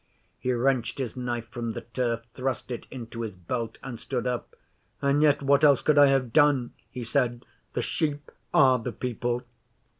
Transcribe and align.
He 0.39 0.51
wrenched 0.51 0.97
his 0.97 1.15
knife 1.15 1.47
from 1.49 1.73
the 1.73 1.81
turf, 1.81 2.21
thrust 2.33 2.71
it 2.71 2.87
into 2.89 3.21
his 3.21 3.35
belt 3.35 3.77
and 3.83 3.99
stood 3.99 4.25
up. 4.25 4.55
'And 4.99 5.21
yet, 5.21 5.43
what 5.43 5.63
else 5.63 5.81
could 5.83 5.99
I 5.99 6.07
have 6.07 6.33
done?' 6.33 6.73
he 6.89 7.03
said. 7.03 7.45
'The 7.73 7.83
sheep 7.83 8.31
are 8.51 8.79
the 8.79 8.93
people. 8.93 9.43